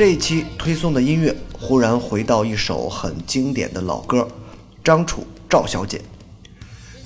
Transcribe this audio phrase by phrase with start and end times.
[0.00, 4.26] 这一期推送的音乐忽然回到一首很经典的老歌，
[4.82, 5.98] 张楚《赵小姐》。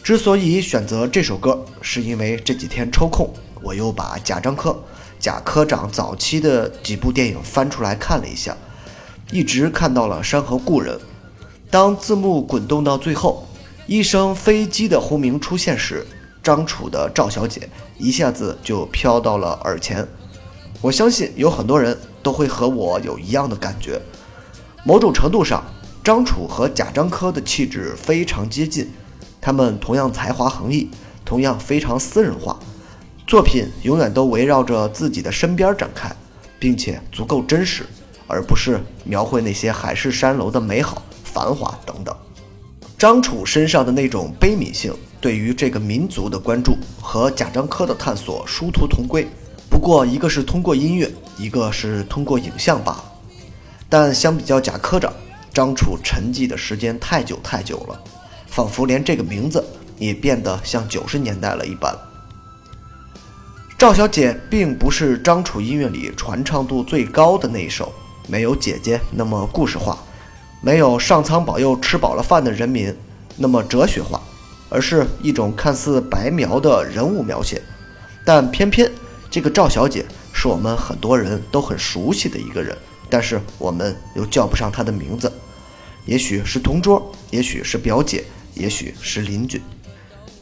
[0.05, 3.29] 之所以选择这首歌，是因为这几天抽空，
[3.64, 4.80] 我又把贾樟柯、
[5.18, 8.57] 贾科长早期的几部电影翻出来看了一下，
[9.32, 10.96] 一直看到了《山河故人》。
[11.68, 13.45] 当字幕滚动到最后，
[13.89, 16.07] 一声飞机的轰鸣出现时，
[16.45, 17.61] 张楚的《赵小姐》
[17.99, 20.07] 一下子就飘到了耳前。
[20.81, 21.99] 我相信有很多人。
[22.25, 24.01] 都会和我有一样的感觉。
[24.83, 25.63] 某种程度上，
[26.03, 28.91] 张楚和贾樟柯的气质非常接近，
[29.41, 30.91] 他们同样才华横溢，
[31.25, 32.59] 同样非常私人化，
[33.27, 36.11] 作品永远都围绕着自己的身边展开，
[36.59, 37.84] 并且足够真实，
[38.27, 42.14] 而不是描绘那些海市蜃楼的美好、繁华等等。
[42.98, 49.27] 张楚身上的那种悲悯性，对于这个民族的关注，和贾樟柯的探索殊途同归。
[49.69, 51.03] 不过，一个是通过音乐，
[51.36, 53.04] 一个是通过影像罢了。
[53.88, 55.12] 但相比较贾科长，
[55.52, 58.00] 张楚沉寂的时间太久太久了，
[58.46, 59.64] 仿佛连这个名字
[59.98, 61.96] 也变得像九十年代了一般。
[63.76, 67.92] 赵小姐并不是张楚音乐里传唱度最高的那一首，
[68.26, 69.98] 没有姐姐那么故事化，
[70.62, 72.94] 没有上苍保佑吃饱了饭的人民
[73.36, 74.20] 那么哲学化，
[74.70, 77.62] 而是一种看似白描的人物描写，
[78.24, 78.91] 但偏偏。
[79.30, 80.06] 这个赵小姐
[80.45, 82.77] 是我们很多人都很熟悉的一个人，
[83.09, 85.33] 但是我们又叫不上他的名字。
[86.05, 89.62] 也许是同桌，也许是表姐，也许是邻居。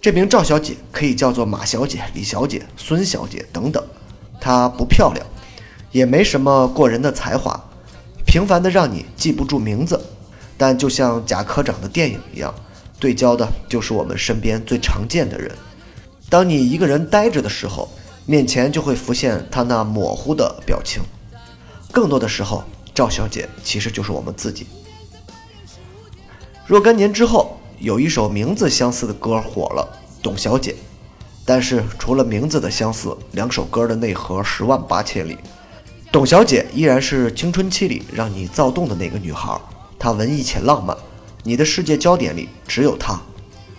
[0.00, 3.80] 这名赵小姐可以叫做马小姐、李小姐、孙小姐等等。
[4.40, 5.24] 她不漂亮，
[5.92, 7.62] 也没什么过人的才华，
[8.26, 10.04] 平凡的让你记不住名字。
[10.58, 12.52] 但就像贾科长的电影一样，
[12.98, 15.48] 对焦的就是我们身边最常见的人。
[16.28, 17.88] 当你一个人呆着的时候。
[18.24, 21.02] 面前就会浮现他那模糊的表情。
[21.90, 24.66] 更多的时候，赵小姐其实就是我们自己。
[26.66, 30.72] 若干年之后，有一首名字相似的歌火了，《董小姐》。
[31.44, 35.36] 但是除了名字的相似，两首歌的内核十万八千里。
[36.12, 39.60] 董小姐依然是青春期里让你躁动的那个女孩，
[39.98, 40.96] 她文艺且浪漫，
[41.42, 43.20] 你的世界焦点里只有她。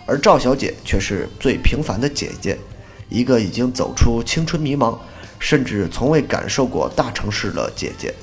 [0.04, 2.58] 而赵小姐却是最平凡的姐姐。
[3.08, 4.96] 一个已经走出青春迷茫，
[5.38, 8.14] 甚至从未感受过大城市的姐姐。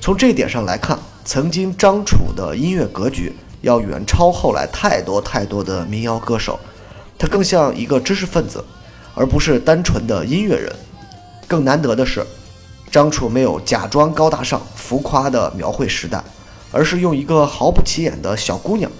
[0.00, 6.58] 从这点上来看，曾经张楚的音乐格局要远超后来太多太多的民谣歌手。
[7.18, 8.64] 他更像一个知识分子，
[9.14, 10.74] 而不是单纯的音乐人。
[11.46, 12.26] 更难得的是，
[12.90, 16.24] 张楚没有假装高大上、浮夸的描绘时代，
[16.72, 18.90] 而是用一个毫不起眼的小姑娘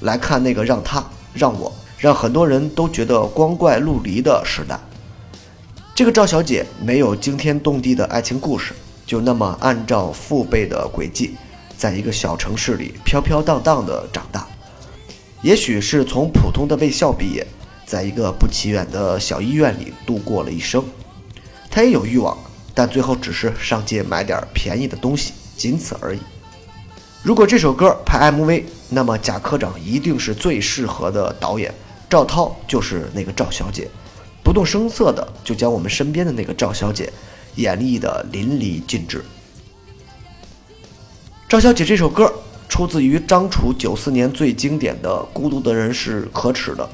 [0.00, 1.02] 来看那个让他
[1.32, 1.72] 让我。
[2.00, 4.80] 让很多人都觉得光怪陆离的时代，
[5.94, 8.72] 这个赵小姐没有惊天动地的爱情故事，
[9.04, 11.36] 就那么按照父辈的轨迹，
[11.76, 14.48] 在一个小城市里飘飘荡荡的长大。
[15.42, 17.46] 也许是从普通的卫校毕业，
[17.84, 20.82] 在一个不起眼的小医院里度过了一生。
[21.70, 22.34] 她也有欲望，
[22.72, 26.20] 但最后只是上街买点便宜的东西，仅此而已。
[27.22, 31.70] 如果这首歌拍 MV，那么贾科长一定是最适合的导演。
[32.10, 33.88] 赵涛就是那个赵小姐，
[34.42, 37.10] 不动声色的就将我们身边的那个赵小姐
[37.54, 39.24] 演绎的淋漓尽致。
[41.48, 42.32] 赵小姐这首歌
[42.68, 46.84] 出自于张楚九四年最经典的《孤独的人是可耻的》，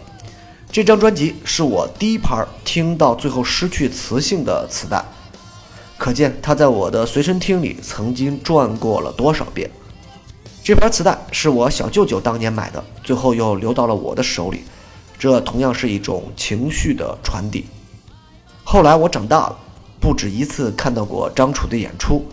[0.70, 5.02] 这张专辑是我第一盘听到最后失去磁性的磁带，
[5.96, 9.70] 可见它在我的随身听里曾经转过了多少遍。
[10.62, 14.64] 这盘磁带是我小舅舅当年买的，最后又留到了我的手里。
[15.18, 17.66] 这同样是一种情绪的传递。
[18.64, 19.58] 后来我长大了，
[20.00, 22.26] 不止一次看到过张楚的演出。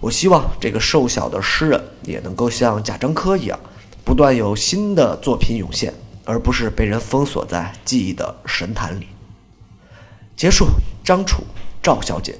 [0.00, 3.58] 我希望这个瘦小的诗人也能够像贾樟柯一样，
[4.04, 5.92] 不断有新的作品涌现，
[6.24, 9.08] 而不是被人封锁在记忆的神坛里。
[10.36, 10.66] 结束，
[11.04, 11.42] 张楚，
[11.82, 12.38] 赵小姐。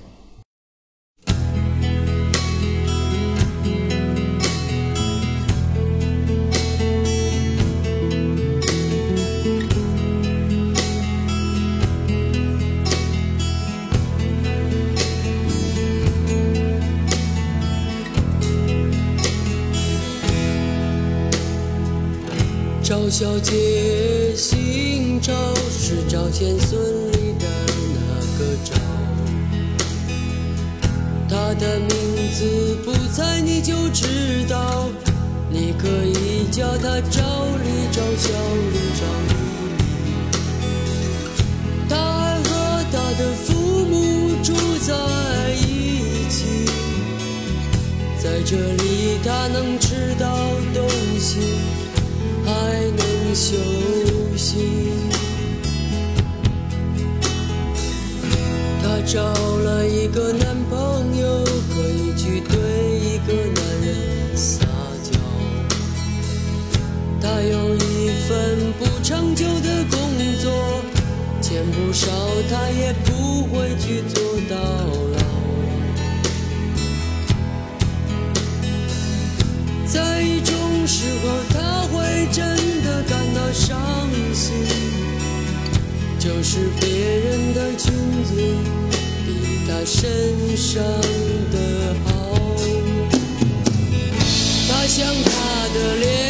[23.18, 25.32] 小姐，姓赵，
[25.68, 26.80] 是赵钱孙
[27.10, 27.48] 李的
[27.92, 27.98] 那
[28.38, 28.70] 个赵。
[31.28, 31.88] 她的名
[32.32, 34.88] 字不猜你就知道，
[35.50, 38.28] 你可以叫她赵丽、赵小
[38.70, 39.34] 丽、赵丽。
[41.88, 41.96] 她
[42.44, 44.94] 和她的父母住在
[45.56, 46.70] 一起，
[48.22, 50.36] 在这里他能吃到
[50.72, 50.88] 东
[51.18, 51.40] 西，
[53.38, 53.54] 休
[54.36, 54.56] 息。
[58.82, 62.58] 她找了一个男朋友，可以去对
[62.98, 64.66] 一个男人撒
[65.04, 65.20] 娇。
[67.20, 69.96] 她有一份不长久的工
[70.42, 70.82] 作，
[71.40, 72.10] 钱不少，
[72.50, 74.20] 她也不会去做
[74.50, 74.56] 到
[75.12, 75.18] 老。
[79.86, 80.52] 在一种
[80.86, 81.28] 时候，
[86.28, 87.90] 就是别人的裙
[88.22, 88.34] 子
[89.24, 90.84] 比她身上
[91.50, 92.36] 的好。
[94.68, 96.27] 她想他的脸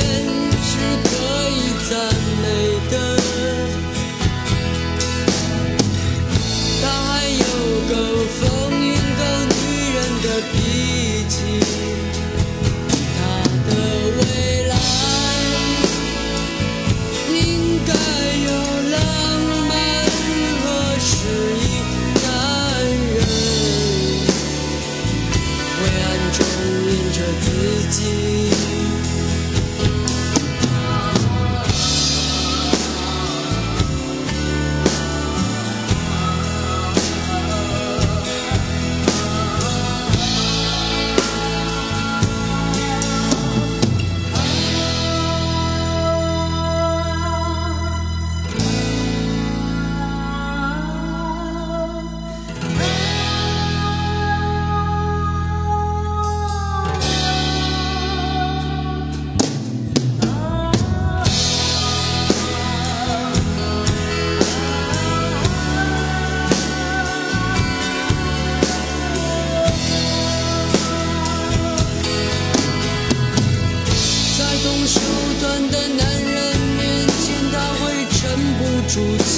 [27.19, 28.97] 着自己。
[75.58, 78.16] 段的男人面前，他会沉
[78.58, 78.94] 不住
[79.25, 79.34] 气。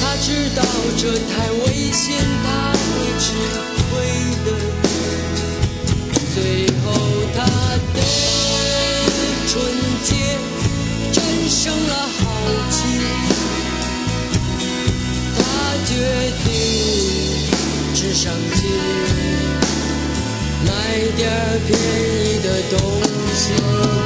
[0.00, 0.62] 他知道
[0.96, 1.60] 这太危
[1.92, 2.06] 险，
[2.44, 2.78] 他会。
[3.18, 3.34] 吃
[3.90, 3.90] 亏
[4.44, 4.46] 的。
[6.32, 6.36] 最
[6.84, 6.86] 后，
[7.34, 7.36] 他
[7.94, 7.96] 的
[9.48, 9.50] 纯
[10.04, 10.08] 洁
[11.12, 11.16] 战
[11.50, 12.20] 胜了好
[12.70, 12.76] 奇。
[15.34, 15.36] 他
[15.84, 15.90] 决
[16.44, 16.46] 定
[17.92, 18.58] 只上街。
[20.64, 20.70] 买
[21.16, 21.20] 点
[21.66, 22.27] 便宜
[22.62, 22.78] 的东
[23.34, 23.97] 西。